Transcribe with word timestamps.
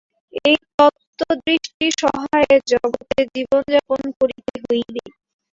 এই 0.43 0.57
তত্ত্বদৃষ্টি-সহায়ে 0.71 2.55
জগতে 2.71 3.19
জীবনযাপন 3.33 4.01
করিতে 4.19 4.55
হইবে। 4.65 5.03